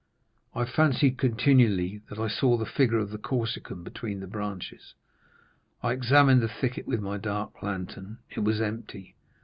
I 0.55 0.65
fancied 0.65 1.19
continually 1.19 2.01
that 2.09 2.17
I 2.17 2.27
saw 2.27 2.57
the 2.57 2.65
figure 2.65 2.97
of 2.97 3.11
the 3.11 3.19
Corsican 3.19 3.83
between 3.83 4.19
the 4.19 4.25
branches. 4.25 4.95
I 5.83 5.93
examined 5.93 6.41
the 6.41 6.47
thicket 6.47 6.87
with 6.87 7.01
my 7.01 7.17
dark 7.19 7.61
lantern; 7.61 8.17
it 8.31 8.39
was 8.43 8.59
empty. 8.61 9.15